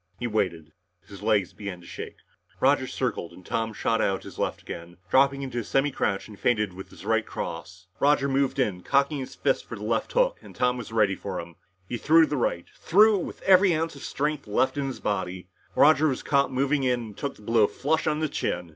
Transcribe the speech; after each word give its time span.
He 0.17 0.25
waited 0.25 0.71
his 1.07 1.21
legs 1.21 1.53
began 1.53 1.79
to 1.79 1.85
shake. 1.85 2.15
Roger 2.59 2.87
circled 2.87 3.33
and 3.33 3.45
Tom 3.45 3.71
shot 3.71 4.01
out 4.01 4.23
the 4.23 4.41
left 4.41 4.63
again, 4.63 4.97
dropped 5.11 5.31
into 5.35 5.59
a 5.59 5.63
semicrouch 5.63 6.27
and 6.27 6.39
feinted 6.39 6.73
with 6.73 6.89
the 6.89 7.07
right 7.07 7.23
cross. 7.23 7.85
Roger 7.99 8.27
moved 8.27 8.57
in, 8.57 8.81
cocking 8.81 9.19
his 9.19 9.35
fist 9.35 9.63
for 9.63 9.75
the 9.75 9.83
left 9.83 10.11
hook 10.13 10.39
and 10.41 10.55
Tom 10.55 10.75
was 10.75 10.91
ready 10.91 11.13
for 11.13 11.39
him. 11.39 11.55
He 11.87 11.97
threw 11.97 12.25
the 12.25 12.35
right, 12.37 12.65
threw 12.75 13.19
it 13.19 13.25
with 13.25 13.43
every 13.43 13.75
ounce 13.75 13.95
of 13.95 14.01
strength 14.01 14.47
left 14.47 14.75
in 14.75 14.87
his 14.87 14.99
body. 14.99 15.49
Roger 15.75 16.07
was 16.07 16.23
caught 16.23 16.51
moving 16.51 16.81
in 16.81 16.99
and 16.99 17.15
took 17.15 17.35
the 17.35 17.43
blow 17.43 17.67
flush 17.67 18.07
on 18.07 18.21
the 18.21 18.27
chin. 18.27 18.69